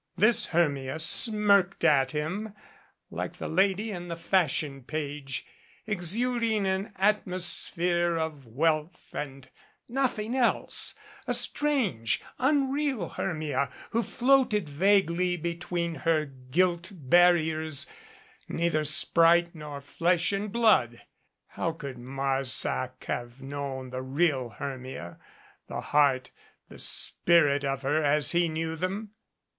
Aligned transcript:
This 0.17 0.47
Hermia 0.47 0.97
smirked 0.97 1.83
at 1.83 2.09
him 2.09 2.55
like 3.11 3.33
the 3.35 3.47
lady 3.47 3.91
in 3.91 4.07
the 4.07 4.15
fashion 4.15 4.81
page, 4.81 5.45
exuding 5.85 6.65
an 6.65 6.91
atmosphere 6.95 8.15
of 8.17 8.47
wealth 8.47 9.13
and 9.13 9.47
nothing 9.87 10.35
else 10.35 10.95
a 11.27 11.35
strange, 11.35 12.19
unreal 12.39 13.09
Hermia 13.09 13.69
who 13.91 14.01
floated 14.01 14.67
vaguely 14.67 15.37
between 15.37 15.93
her 16.01 16.25
gilt 16.25 16.89
barriers, 16.91 17.85
neither 18.47 18.83
sprite 18.83 19.53
nor 19.53 19.81
flesh 19.81 20.31
and 20.31 20.51
blood. 20.51 21.03
How 21.49 21.73
could 21.73 21.99
Marsac 21.99 23.03
have 23.03 23.39
known 23.43 23.91
the 23.91 24.01
real 24.01 24.49
Hermia 24.49 25.19
the 25.67 25.79
heart, 25.81 26.31
the 26.69 26.79
spirit 26.79 27.63
of 27.63 27.83
her 27.83 28.03
as 28.03 28.31
he 28.31 28.49
knew 28.49 28.75
them! 28.75 29.11